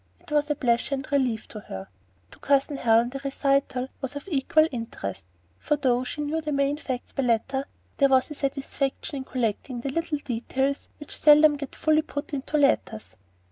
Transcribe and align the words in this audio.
It 0.19 0.31
was 0.31 0.49
a 0.49 0.55
pleasure 0.55 0.95
and 0.95 1.11
relief 1.11 1.47
to 1.49 1.59
her; 1.59 1.81
and 1.81 2.31
to 2.31 2.39
Cousin 2.39 2.77
Helen 2.77 3.09
the 3.11 3.19
recital 3.23 3.87
was 4.01 4.15
of 4.15 4.27
equal 4.31 4.67
interest, 4.71 5.23
for 5.59 5.75
though 5.75 6.03
she 6.03 6.21
knew 6.21 6.41
the 6.41 6.51
main 6.51 6.77
facts 6.77 7.11
by 7.11 7.21
letter, 7.21 7.67
there 7.97 8.09
was 8.09 8.31
a 8.31 8.33
satisfaction 8.33 9.17
in 9.17 9.23
collecting 9.25 9.81
the 9.81 9.89
little 9.91 10.17
details 10.17 10.89
which 10.97 11.15
seldom 11.15 11.55
get 11.55 11.75
fully 11.75 12.01
put 12.01 12.33
into 12.33 12.57
letters. 12.57 13.15